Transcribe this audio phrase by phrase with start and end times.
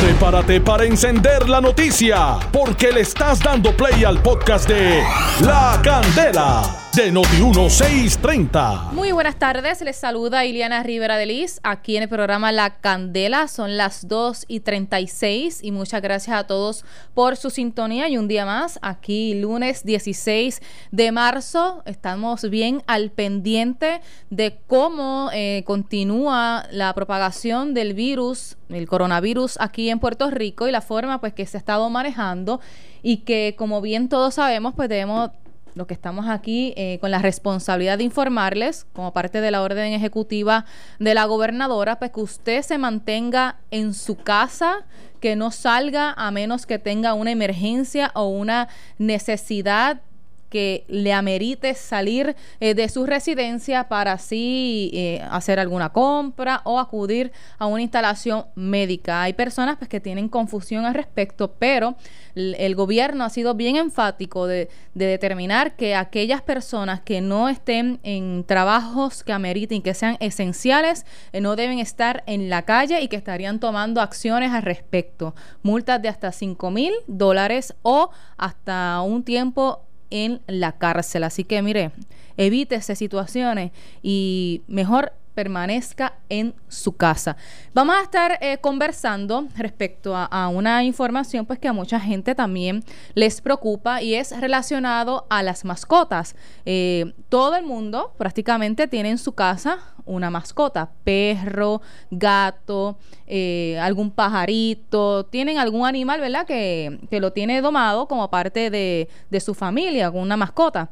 [0.00, 5.02] Prepárate para encender la noticia, porque le estás dando play al podcast de
[5.42, 8.92] La Candela de Noti1630.
[8.92, 13.46] Muy buenas tardes, les saluda Iliana Rivera de Liz aquí en el programa La Candela.
[13.46, 16.84] Son las 2 y 36 y muchas gracias a todos
[17.14, 21.82] por su sintonía y un día más aquí lunes 16 de marzo.
[21.86, 24.00] Estamos bien al pendiente
[24.30, 30.72] de cómo eh, continúa la propagación del virus, el coronavirus aquí en Puerto Rico y
[30.72, 32.60] la forma pues que se ha estado manejando
[33.02, 35.30] y que como bien todos sabemos pues debemos
[35.74, 39.92] lo que estamos aquí eh, con la responsabilidad de informarles, como parte de la orden
[39.92, 40.64] ejecutiva
[40.98, 44.84] de la gobernadora, pues que usted se mantenga en su casa,
[45.20, 50.00] que no salga a menos que tenga una emergencia o una necesidad
[50.50, 56.78] que le amerite salir eh, de su residencia para así eh, hacer alguna compra o
[56.78, 59.22] acudir a una instalación médica.
[59.22, 61.96] Hay personas pues, que tienen confusión al respecto, pero
[62.34, 68.44] el gobierno ha sido bien enfático de, determinar que aquellas personas que no estén en
[68.44, 73.16] trabajos que ameriten, que sean esenciales, eh, no deben estar en la calle y que
[73.16, 75.34] estarían tomando acciones al respecto.
[75.62, 81.24] Multas de hasta 5 mil dólares o hasta un tiempo en la cárcel.
[81.24, 81.92] Así que mire,
[82.36, 83.72] evítese situaciones
[84.02, 87.34] y mejor permanezca en su casa.
[87.72, 92.84] Vamos a estar eh, conversando respecto a, una información pues que a mucha gente también
[93.14, 96.36] les preocupa y es relacionado a las mascotas.
[96.66, 104.10] Eh, todo el mundo prácticamente tiene en su casa una mascota, perro, gato, eh, algún
[104.10, 106.46] pajarito, tienen algún animal, ¿verdad?
[106.46, 110.90] Que, que lo tiene domado como parte de, de su familia, una mascota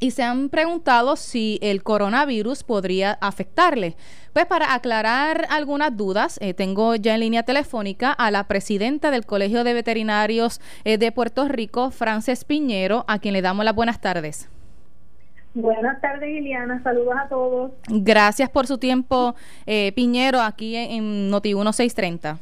[0.00, 3.96] y se han preguntado si el coronavirus podría afectarle.
[4.32, 9.26] Pues para aclarar algunas dudas, eh, tengo ya en línea telefónica a la presidenta del
[9.26, 14.00] Colegio de Veterinarios eh, de Puerto Rico, Frances Piñero, a quien le damos las buenas
[14.00, 14.48] tardes.
[15.54, 16.82] Buenas tardes, Liliana.
[16.82, 17.70] Saludos a todos.
[17.88, 22.38] Gracias por su tiempo, eh, Piñero, aquí en, Noti 1630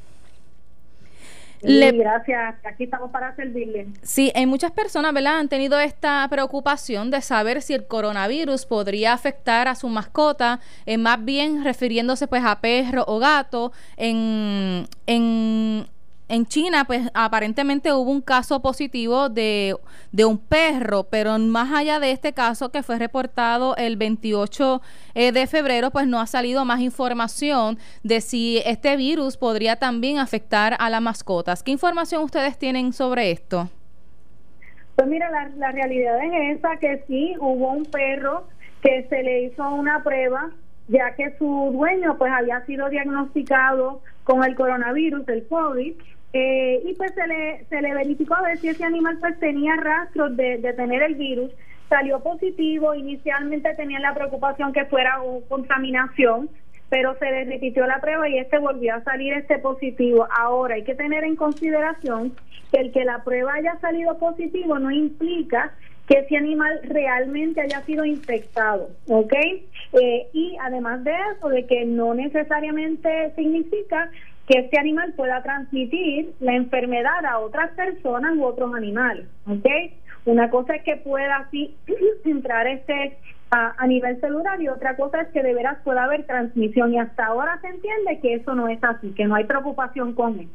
[1.63, 3.87] gracias, aquí estamos para servirle.
[4.03, 5.39] Sí, hay muchas personas, ¿verdad?
[5.39, 10.99] Han tenido esta preocupación de saber si el coronavirus podría afectar a su mascota, eh,
[10.99, 13.73] más bien refiriéndose pues a perro o gato.
[13.97, 15.87] En, en
[16.33, 19.77] en China, pues aparentemente hubo un caso positivo de,
[20.27, 24.81] un perro, pero más allá de este caso que fue reportado el 28
[25.15, 30.19] eh, de febrero, pues no ha salido más información de si este virus podría también
[30.19, 31.63] afectar a las mascotas.
[31.63, 33.69] ¿Qué información ustedes tienen sobre esto?
[34.97, 38.45] Pues mira, la, la realidad es esa, que sí, hubo un perro
[38.81, 40.51] que se le hizo una prueba
[40.89, 45.95] ya que su dueño pues había sido diagnosticado con el coronavirus, el COVID,
[46.33, 49.77] eh, y pues se le, se le verificó a ver si ese animal pues tenía
[49.77, 51.51] rastros de, de tener el virus,
[51.89, 56.49] salió positivo, inicialmente tenían la preocupación que fuera una contaminación,
[56.89, 60.27] pero se le repitió la prueba y este volvió a salir este positivo.
[60.31, 62.33] Ahora hay que tener en consideración
[62.71, 65.73] que el que la prueba haya salido positivo no implica
[66.07, 69.33] que ese animal realmente haya sido infectado, ¿ok?
[69.93, 74.11] Eh, y además de eso, de que no necesariamente significa
[74.47, 79.67] que este animal pueda transmitir la enfermedad a otras personas u otros animales, ¿ok?
[80.25, 81.77] Una cosa es que pueda así
[82.25, 83.19] entrar este
[83.51, 86.99] a, a, nivel celular y otra cosa es que de veras pueda haber transmisión y
[86.99, 90.51] hasta ahora se entiende que eso no es así, que no hay preocupación con eso.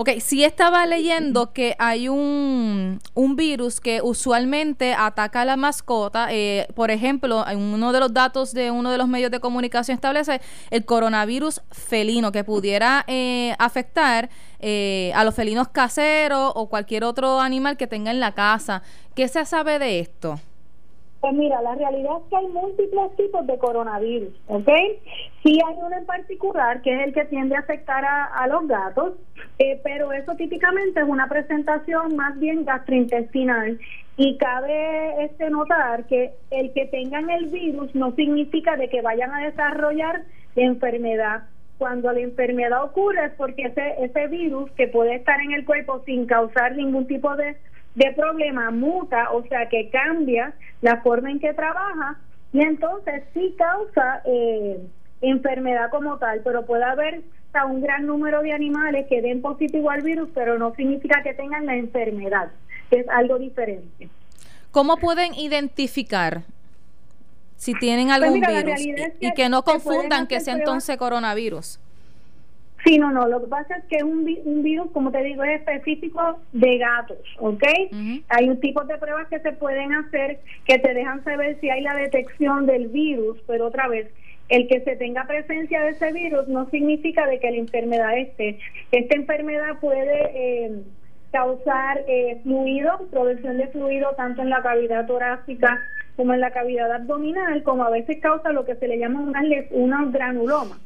[0.00, 6.28] Ok, sí estaba leyendo que hay un, un virus que usualmente ataca a la mascota.
[6.30, 10.40] Eh, por ejemplo, uno de los datos de uno de los medios de comunicación establece
[10.70, 17.40] el coronavirus felino que pudiera eh, afectar eh, a los felinos caseros o cualquier otro
[17.40, 18.84] animal que tenga en la casa.
[19.16, 20.38] ¿Qué se sabe de esto?
[21.20, 24.68] Pues mira, la realidad es que hay múltiples tipos de coronavirus, ¿ok?
[25.42, 29.14] Sí hay uno en particular que es el que tiende a afectar a, los gatos,
[29.58, 33.80] eh, pero eso típicamente es una presentación más bien gastrointestinal
[34.16, 39.32] y cabe este notar que el que tengan el virus no significa de que vayan
[39.32, 40.22] a desarrollar
[40.54, 41.44] enfermedad.
[41.78, 46.02] Cuando la enfermedad ocurre es porque ese, ese virus que puede estar en el cuerpo
[46.04, 47.56] sin causar ningún tipo de
[47.98, 52.16] de problema muta, o sea que cambia la forma en que trabaja
[52.52, 54.78] y entonces sí causa eh,
[55.20, 59.90] enfermedad como tal, pero puede haber hasta un gran número de animales que den positivo
[59.90, 62.50] al virus, pero no significa que tengan la enfermedad,
[62.88, 64.08] que es algo diferente.
[64.70, 66.42] ¿Cómo pueden identificar
[67.56, 68.80] si tienen pues algún virus
[69.18, 71.80] y, que no confundan que sea entonces coronavirus?
[72.84, 75.42] Sí, no, no, lo que pasa es que es un, un virus, como te digo,
[75.42, 77.64] es específico de gatos, ¿ok?
[78.28, 81.82] Hay un tipo de pruebas que se pueden hacer que te dejan saber si hay
[81.82, 84.08] la detección del virus, pero otra vez,
[84.48, 88.58] el que se tenga presencia de ese virus no significa de que la enfermedad esté.
[88.92, 90.82] Esta enfermedad puede eh,
[91.32, 95.80] causar eh, fluido, producción de fluido tanto en la cavidad torácica
[96.16, 99.42] como en la cavidad abdominal, como a veces causa lo que se le llama una,
[99.72, 100.78] una granuloma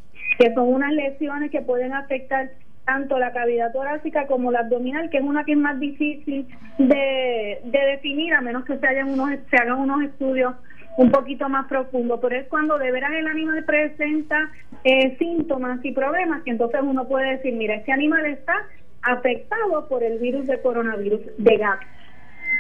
[0.43, 2.51] que son unas lesiones que pueden afectar
[2.85, 6.49] tanto la cavidad torácica como la abdominal, que es una que es más difícil
[6.79, 10.55] de, definir, a menos que se, hagan unos, se hagan unos estudios
[10.97, 12.19] un poquito más profundos.
[12.21, 14.51] Pero es cuando de veras el animal presenta
[14.83, 18.55] eh, síntomas y problemas que entonces uno puede decir, mira, este animal está
[19.03, 21.87] afectado por el virus de coronavirus de gato.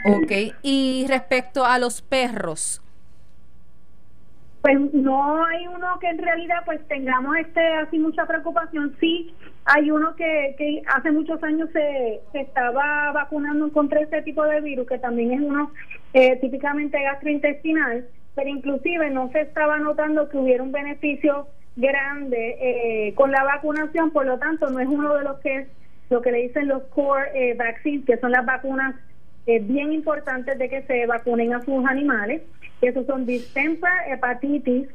[0.04, 2.80] Ok, y respecto a los perros,
[4.62, 8.96] pues no hay uno que en realidad pues tengamos este así mucha preocupación.
[9.00, 14.60] Sí hay uno que, que hace muchos años se, estaba vacunando contra este tipo de
[14.60, 15.72] virus que también es uno
[16.14, 23.14] eh, típicamente gastrointestinal pero inclusive no se estaba notando que hubiera un beneficio grande eh,
[23.14, 24.10] con la vacunación.
[24.10, 25.68] Por lo tanto no es uno de los que es
[26.10, 28.94] lo que le dicen los core eh, vaccines que son las vacunas
[29.46, 32.42] bien importantes de que se vacunen a sus animales
[32.82, 34.88] esos son distemper, hepatitis,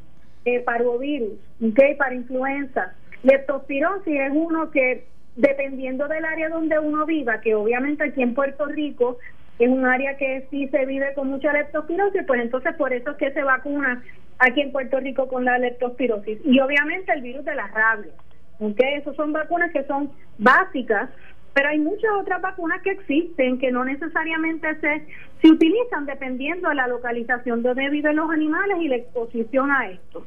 [0.46, 2.94] eh, parvovirus, okay, para influenza.
[3.24, 5.08] Leptospirosis es uno que,
[5.38, 9.18] dependiendo del área donde uno viva, que obviamente aquí en Puerto Rico
[9.58, 13.18] es un área que sí se vive con mucha leptospirosis, pues entonces por eso es
[13.18, 14.04] que se vacuna
[14.38, 16.40] aquí en Puerto Rico con la leptospirosis.
[16.44, 18.12] Y obviamente el virus de la rabia.
[18.60, 21.10] Okay, esas son vacunas que son básicas
[21.58, 25.08] pero hay muchas otras vacunas que existen que no necesariamente se,
[25.42, 30.24] se utilizan dependiendo de la localización donde viven los animales y la exposición a esto.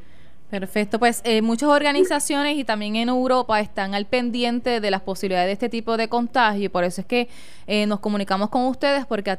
[0.50, 5.46] Perfecto, pues eh, muchas organizaciones y también en Europa están al pendiente de las posibilidades
[5.46, 7.28] de este tipo de contagio y por eso es que
[7.68, 9.30] eh, nos comunicamos con ustedes porque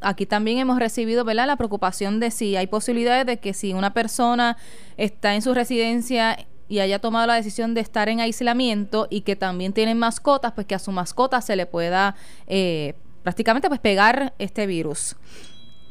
[0.00, 1.46] aquí también hemos recibido ¿verdad?
[1.46, 4.56] la preocupación de si hay posibilidades de que si una persona
[4.96, 6.36] está en su residencia
[6.72, 10.66] y haya tomado la decisión de estar en aislamiento y que también tienen mascotas, pues
[10.66, 12.14] que a su mascota se le pueda
[12.46, 15.14] eh, prácticamente pues pegar este virus.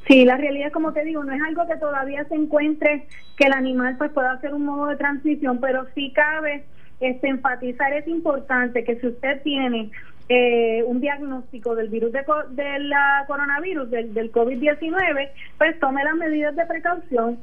[0.07, 3.05] Sí, la realidad, como te digo, no es algo que todavía se encuentre
[3.37, 6.65] que el animal pues pueda hacer un modo de transmisión, pero sí cabe
[6.99, 9.91] este, enfatizar, es importante que si usted tiene
[10.29, 15.29] eh, un diagnóstico del virus de, la coronavirus, del, del COVID-19,
[15.59, 17.37] pues tome las medidas de precaución,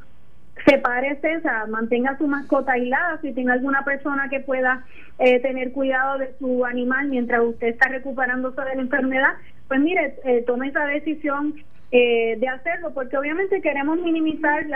[0.65, 4.85] sepárese, o sea, mantenga su mascota aislada, si tiene alguna persona que pueda
[5.19, 9.35] eh, tener cuidado de su animal mientras usted está recuperándose de la enfermedad,
[9.67, 11.55] pues mire, eh, tome esa decisión
[11.91, 14.67] eh, de hacerlo, porque obviamente queremos minimizar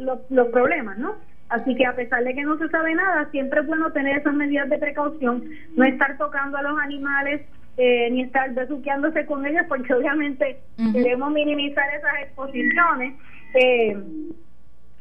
[0.00, 1.16] los, problemas, ¿no?
[1.48, 4.34] Así que a pesar de que no se sabe nada, siempre es bueno tener esas
[4.34, 5.44] medidas de precaución,
[5.76, 7.42] no estar tocando a los animales
[7.78, 10.58] ni estar besuqueándose con ellos, porque obviamente
[10.92, 13.14] queremos minimizar esas exposiciones.
[13.54, 13.96] Eh,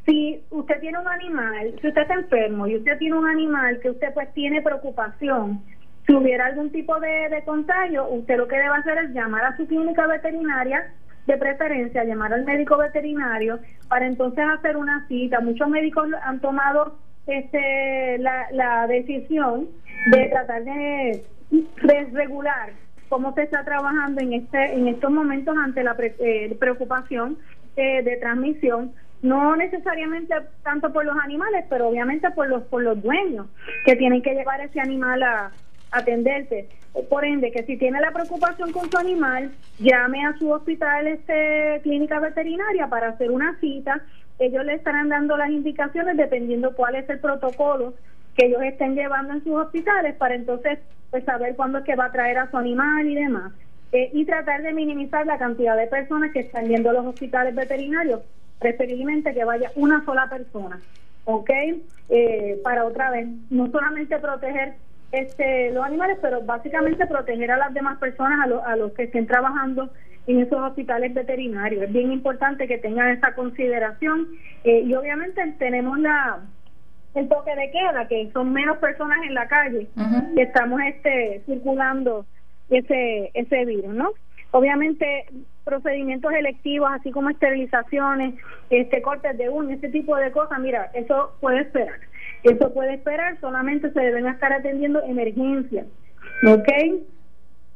[0.05, 3.89] si usted tiene un animal, si usted está enfermo y usted tiene un animal que
[3.89, 5.61] usted pues tiene preocupación,
[6.05, 9.57] si hubiera algún tipo de, de contagio, usted lo que debe hacer es llamar a
[9.57, 10.93] su clínica veterinaria
[11.25, 15.39] de preferencia, llamar al médico veterinario para entonces hacer una cita.
[15.39, 19.67] Muchos médicos han tomado este la, la decisión
[20.11, 21.23] de tratar de
[21.81, 22.69] desregular
[23.09, 27.37] cómo se está trabajando en este en estos momentos ante la eh, preocupación
[27.75, 28.93] eh, de transmisión
[29.25, 33.47] no necesariamente tanto por los animales, pero obviamente por los por los dueños
[33.83, 35.51] que tienen que llevar ese animal a,
[35.91, 36.67] atenderse.
[37.09, 41.81] Por ende, que si tiene la preocupación con su animal, llame a su hospital, este
[41.83, 44.01] clínica veterinaria para hacer una cita.
[44.39, 47.93] Ellos le estarán dando las indicaciones dependiendo cuál es el protocolo
[48.35, 50.79] que ellos estén llevando en sus hospitales para entonces
[51.09, 53.53] pues saber cuándo es que va a traer a su animal y demás.
[53.91, 57.55] Eh, y tratar de minimizar la cantidad de personas que están yendo a los hospitales
[57.55, 58.21] veterinarios
[58.59, 60.79] preferiblemente que vaya una sola persona,
[61.25, 61.49] ¿ok?
[62.09, 64.75] Eh, para otra vez, no solamente proteger
[65.11, 69.27] este los animales, pero básicamente proteger a las demás personas, a, a los que estén
[69.27, 69.89] trabajando
[70.27, 71.83] en esos hospitales veterinarios.
[71.83, 74.27] Es bien importante que tengan esa consideración
[74.63, 76.39] eh, y obviamente tenemos la
[77.13, 79.87] el toque de queda, que son menos personas en la calle,
[80.35, 82.25] que estamos este circulando
[82.69, 84.11] ese ese virus, ¿no?
[84.51, 85.25] Obviamente
[85.65, 88.35] procedimientos electivos, así como esterilizaciones,
[88.69, 91.99] este cortes de uñas, ese tipo de cosas, mira, eso puede esperar.
[92.43, 95.87] Eso puede esperar, solamente se deben estar atendiendo emergencias.
[96.47, 96.69] ¿Ok?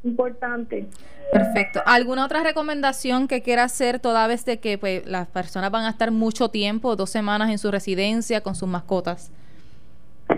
[0.04, 0.86] Importante.
[1.32, 1.82] Perfecto.
[1.84, 5.90] ¿Alguna otra recomendación que quiera hacer toda vez de que pues, las personas van a
[5.90, 9.32] estar mucho tiempo, dos semanas en su residencia con sus mascotas?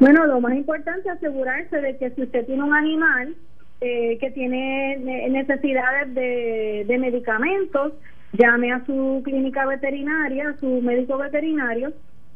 [0.01, 3.37] Bueno, lo más importante es asegurarse de que si usted tiene un animal
[3.83, 4.97] eh, que tiene
[5.29, 7.93] necesidades de, de medicamentos,
[8.33, 11.93] llame a su clínica veterinaria, a su médico veterinario,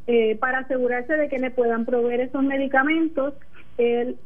[0.08, 3.34] eh, para asegurarse de que le puedan proveer esos medicamentos,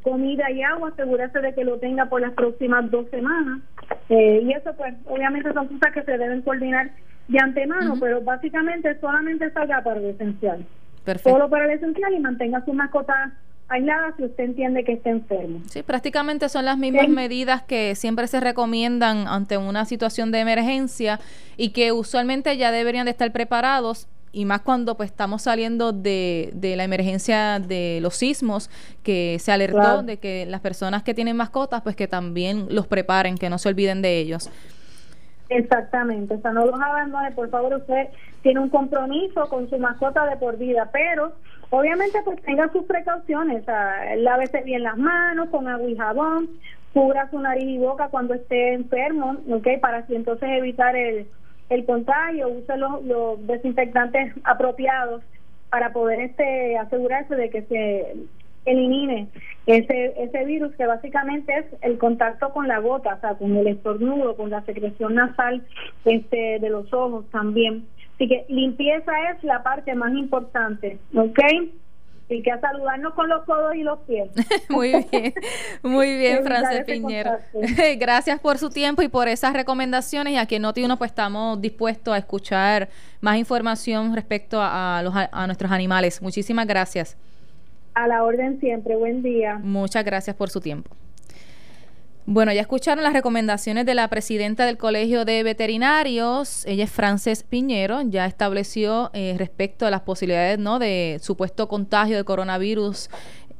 [0.01, 3.61] comida y agua, asegurarse de que lo tenga por las próximas dos semanas.
[4.09, 6.91] Eh, y eso, pues, obviamente son cosas que se deben coordinar
[7.27, 10.65] de antemano, pero básicamente solamente salga para lo esencial.
[11.05, 11.29] Perfecto.
[11.29, 13.33] Solo para lo esencial y mantenga su mascota
[13.71, 15.61] aislada si usted entiende que está enfermo.
[15.69, 21.19] Sí, prácticamente son las mismas medidas que siempre se recomiendan ante una situación de emergencia
[21.57, 26.51] y que usualmente ya deberían de estar preparados y más cuando pues estamos saliendo de,
[26.53, 28.69] de la emergencia de los sismos
[29.03, 33.37] que se alertó de que las personas que tienen mascotas pues que también los preparen
[33.37, 34.49] que no se olviden de ellos
[35.51, 38.07] exactamente o sea no los abandone por favor usted
[38.41, 41.33] tiene un compromiso con su mascota de por vida pero
[41.69, 46.49] obviamente pues tenga sus precauciones o sea, lávese bien las manos con agua y jabón
[46.93, 51.27] cubra su nariz y boca cuando esté enfermo ok para así entonces evitar el
[51.71, 55.23] el contagio, use los, desinfectantes apropiados
[55.69, 58.15] para poder este asegurarse de que se
[58.65, 59.27] elimine
[59.65, 63.67] ese ese virus que básicamente es el contacto con la gota, o sea, con el
[63.67, 65.63] estornudo, con la secreción nasal
[66.05, 67.85] este de los ojos también.
[68.15, 71.39] Así que limpieza es la parte más importante, ¿ok?
[72.33, 74.29] y que a saludarnos con los codos y los pies.
[74.69, 75.33] muy bien,
[75.83, 77.31] muy bien, Frances Piñero.
[77.97, 82.13] Gracias por su tiempo y por esas recomendaciones y aquí en Noti1 pues estamos dispuestos
[82.13, 82.89] a escuchar
[83.19, 86.21] más información respecto a, los, a nuestros animales.
[86.21, 87.17] Muchísimas gracias.
[87.93, 89.59] A la orden siempre, buen día.
[89.61, 90.95] Muchas gracias por su tiempo.
[92.25, 97.43] Bueno, ya escucharon las recomendaciones de la presidenta del Colegio de Veterinarios, ella es Frances
[97.43, 100.77] Piñero, ya estableció eh, respecto a las posibilidades ¿no?
[100.77, 103.09] de supuesto contagio de coronavirus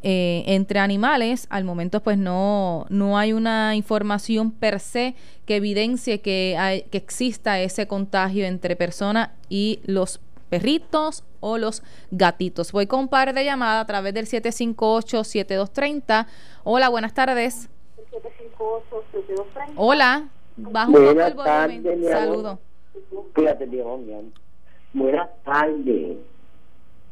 [0.03, 1.47] eh, entre animales.
[1.49, 6.97] Al momento, pues no, no hay una información per se que evidencie que, hay, que
[6.97, 11.81] exista ese contagio entre personas y los perritos o los
[12.11, 12.71] gatitos.
[12.73, 16.27] Voy con un par de llamadas a través del 758-7230.
[16.65, 17.69] Hola, buenas tardes.
[19.77, 20.27] Hola,
[20.57, 22.03] bajo un poco el volumen.
[22.03, 22.59] Saludo.
[23.33, 23.65] Cuídate,
[24.93, 26.17] Buenas tardes.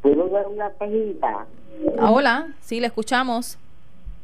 [0.02, 1.46] ¿Puedo dar una pajita?
[1.98, 3.56] Ah, hola, sí, le escuchamos.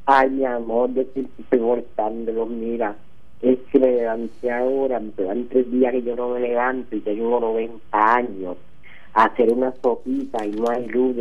[0.05, 2.95] Ay, mi amor, de que estoy los mira.
[3.41, 7.01] Es que me levanté ahora, me dan tres días que yo no me levanto y
[7.01, 8.59] tengo 90 años.
[9.17, 11.17] A hacer una sopita y no hay luz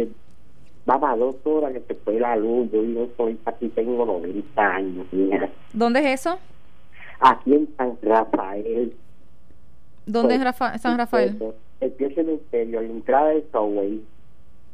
[0.90, 2.70] va para dos horas que se fue la luz.
[2.72, 5.08] Yo digo, soy aquí tengo 90 años.
[5.12, 5.50] Mira.
[5.74, 6.38] ¿Dónde es eso?
[7.20, 8.96] Aquí en San Rafael.
[10.06, 11.38] ¿Dónde es Rafa San Rafael?
[11.82, 14.04] El pie cementerio, la entrada del subway.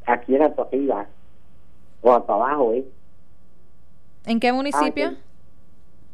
[0.06, 1.08] Aquí era tu arriba.
[2.02, 2.86] O hasta abajo, ¿eh?
[4.26, 5.14] ¿En qué municipio?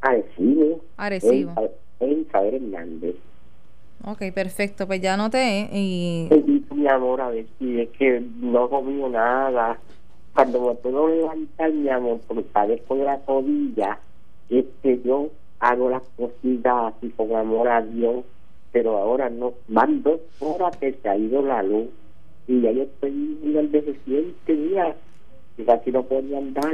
[0.02, 0.82] Arecibo.
[0.98, 1.54] Arecibo.
[2.00, 3.16] En, en Isabel Hernández.
[4.06, 4.86] Ok, perfecto.
[4.86, 6.30] Pues ya noté y...
[6.88, 9.78] amor, a ver es que no comido nada.
[10.34, 14.00] Cuando me puedo levantar, mi amor, porque padezco con la rodilla,
[14.50, 15.30] es que yo
[15.60, 18.24] hago las cositas así con amor a Dios,
[18.72, 19.54] pero ahora no.
[19.68, 21.88] Van dos horas que se ha ido la luz
[22.48, 24.96] y ya yo estoy en el reciente día
[25.58, 26.74] y casi no podía andar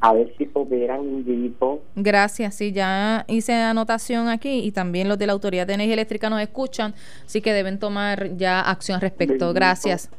[0.00, 1.80] a ver si cooperan un grito.
[1.96, 6.30] Gracias, sí, ya hice anotación aquí y también los de la Autoridad de Energía Eléctrica
[6.30, 9.52] nos escuchan, así que deben tomar ya acción al respecto.
[9.52, 10.10] Gracias.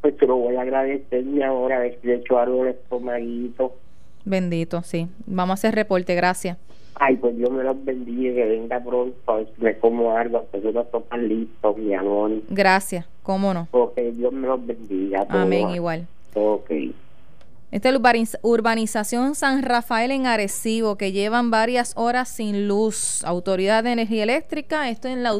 [0.00, 2.70] Pues te lo voy a agradecer, mi ahora a ver si he hecho algo de
[2.70, 3.74] estomaguito.
[4.24, 5.08] Bendito, sí.
[5.26, 6.56] Vamos a hacer reporte, gracias.
[6.94, 10.82] Ay, pues Dios me los bendiga, que venga pronto, me como algo, que yo no
[10.82, 12.32] estoy listo, mi amor.
[12.50, 13.68] Gracias, cómo no.
[13.70, 15.26] Ok, Dios me los bendiga.
[15.28, 16.06] Amén, igual.
[16.34, 16.70] Ok.
[17.70, 17.88] Esta
[18.42, 23.24] urbanización San Rafael en Arecibo, que llevan varias horas sin luz.
[23.24, 25.34] Autoridad de Energía Eléctrica, esto en la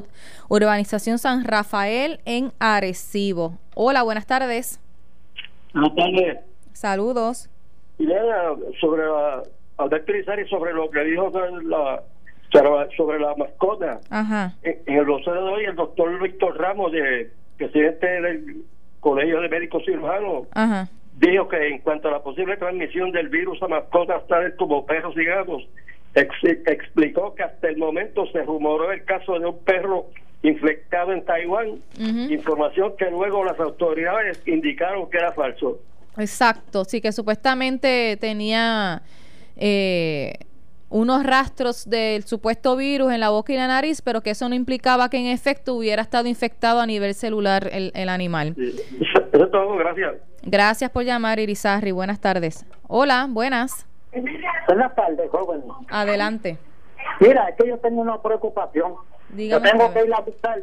[0.49, 3.59] urbanización San Rafael en Arecibo.
[3.75, 4.81] Hola, buenas tardes.
[5.75, 6.39] Buenas tardes.
[6.73, 7.51] Saludos.
[8.81, 9.43] sobre la,
[10.49, 11.33] sobre lo que dijo
[11.65, 12.05] la,
[12.97, 14.01] sobre la mascota.
[14.09, 14.55] Ajá.
[14.63, 18.63] En, el vocero de hoy, el doctor Víctor Ramos, de presidente del
[19.01, 23.63] Colegio de Médicos Cirujanos, Ajá dijo que en cuanto a la posible transmisión del virus
[23.63, 25.67] a mascotas tales como perros y gatos,
[26.15, 30.07] explicó que hasta el momento se rumoró el caso de un perro
[30.43, 31.81] infectado en Taiwán,
[32.31, 35.79] información que luego las autoridades indicaron que era falso.
[36.17, 39.03] Exacto, sí que supuestamente tenía
[39.57, 40.33] eh,
[40.89, 44.55] unos rastros del supuesto virus en la boca y la nariz, pero que eso no
[44.55, 48.57] implicaba que en efecto hubiera estado infectado a nivel celular el, el animal.
[49.33, 50.15] Eso es todo, gracias.
[50.43, 51.93] Gracias por llamar, Irizarri.
[51.93, 52.67] Buenas tardes.
[52.89, 53.87] Hola, buenas.
[54.67, 55.63] Buenas tardes, joven.
[55.91, 56.59] Adelante.
[57.21, 58.95] Mira, es que yo tengo una preocupación.
[59.31, 60.59] Dígame, yo tengo que ir a buscar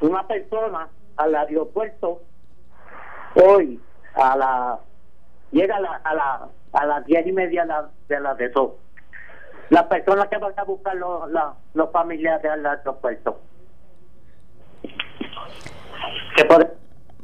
[0.00, 2.22] una persona al aeropuerto
[3.36, 3.80] hoy
[4.14, 4.78] a la
[5.52, 8.46] llega a la a la a las diez y media de la de, la de
[8.46, 8.78] eso.
[9.70, 13.40] La persona que van a buscar los, la- los familiares al aeropuerto.
[16.36, 16.70] ¿Qué puede-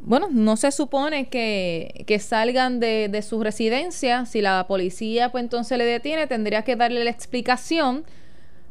[0.05, 4.25] Bueno, no se supone que, que salgan de, de su residencia.
[4.25, 8.03] Si la policía, pues entonces le detiene, tendría que darle la explicación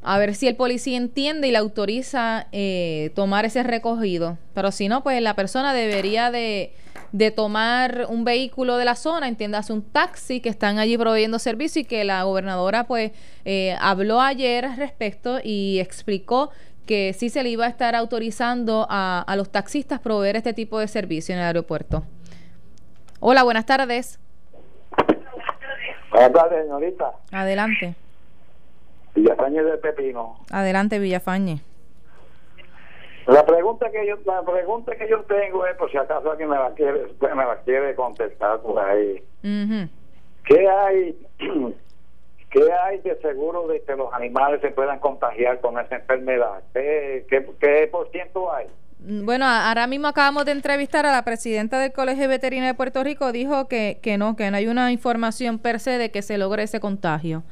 [0.02, 4.36] a ver si el policía entiende y le autoriza eh, tomar ese recogido.
[4.52, 6.74] Pero si no, pues la persona debería de,
[7.12, 11.82] de tomar un vehículo de la zona, entiéndase un taxi que están allí proveyendo servicio
[11.82, 13.12] y que la gobernadora pues
[13.44, 16.50] eh, habló ayer al respecto y explicó
[16.86, 20.78] que sí se le iba a estar autorizando a, a los taxistas proveer este tipo
[20.78, 22.02] de servicio en el aeropuerto.
[23.20, 24.18] Hola, buenas tardes.
[26.10, 27.12] Buenas tardes, señorita.
[27.30, 27.94] Adelante,
[29.14, 30.38] Villafañe de Pepino.
[30.50, 31.60] adelante Villafañe.
[33.26, 36.56] La pregunta que yo la pregunta que yo tengo es por si acaso alguien me
[36.56, 39.22] la quiere me la quiere contestar por ahí.
[40.44, 41.16] ¿Qué hay
[42.52, 46.62] qué hay de seguro de que los animales se puedan contagiar con esa enfermedad?
[46.72, 48.66] ¿Qué, qué, qué por ciento hay?
[49.00, 53.02] Mm, Bueno, ahora mismo acabamos de entrevistar a la presidenta del Colegio Veterinario de Puerto
[53.02, 53.32] Rico.
[53.32, 56.62] Dijo que, que no, que no hay una información per se de que se logre
[56.64, 57.42] ese contagio.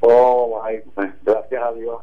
[0.00, 0.82] Oh, ay,
[1.22, 2.02] gracias a Dios.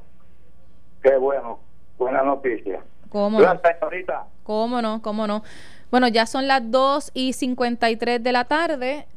[1.02, 1.60] Qué bueno,
[1.98, 2.82] buena noticia.
[3.10, 3.60] ¿Cómo no?
[3.62, 4.26] Señorita.
[4.44, 5.02] ¿Cómo no?
[5.02, 5.44] ¿Cómo no?
[5.92, 9.08] Bueno, ya son las 2 y 53 de la tarde.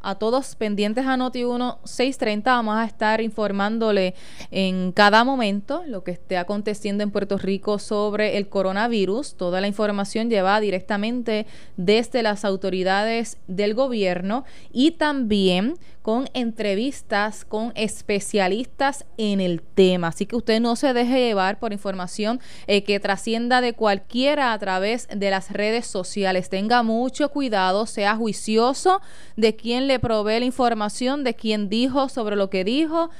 [0.00, 4.14] A todos pendientes a Noti 1 630 vamos a estar informándole
[4.52, 9.34] en cada momento lo que esté aconteciendo en Puerto Rico sobre el coronavirus.
[9.34, 15.74] Toda la información llevada directamente desde las autoridades del gobierno y también
[16.08, 20.08] con entrevistas con especialistas en el tema.
[20.08, 24.58] Así que usted no se deje llevar por información eh, que trascienda de cualquiera a
[24.58, 26.48] través de las redes sociales.
[26.48, 29.02] Tenga mucho cuidado, sea juicioso
[29.36, 33.10] de quién le provee la información, de quién dijo sobre lo que dijo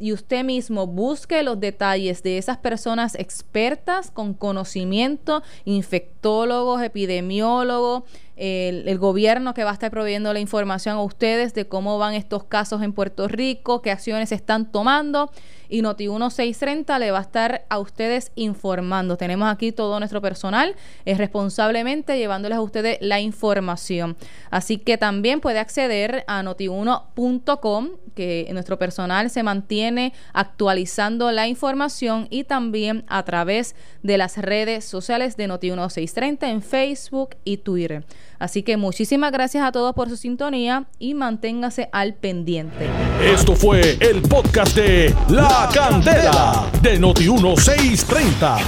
[0.00, 8.04] y usted mismo busque los detalles de esas personas expertas con conocimiento, infectólogos, epidemiólogos,
[8.40, 12.44] el, gobierno que va a estar proveyendo la información a ustedes de cómo van estos
[12.44, 15.30] casos en Puerto Rico, qué acciones están tomando
[15.68, 19.16] y Noti 1630 le va a estar a ustedes informando.
[19.16, 20.74] Tenemos aquí todo nuestro personal
[21.04, 24.16] es responsablemente llevándoles a ustedes la información.
[24.50, 32.26] Así que también puede acceder a notiuno.com que nuestro personal se mantiene actualizando la información
[32.30, 38.04] y también a través de las redes sociales de Noti 1630 en Facebook y Twitter.
[38.40, 42.88] Así que muchísimas gracias a todos por su sintonía y manténgase al pendiente.
[43.22, 48.58] Esto fue el podcast de La Candela de Noti1630.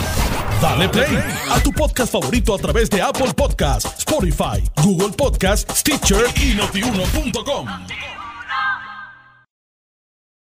[0.60, 1.18] Dale play
[1.50, 7.66] a tu podcast favorito a través de Apple Podcasts, Spotify, Google Podcasts, Stitcher y notiuno.com.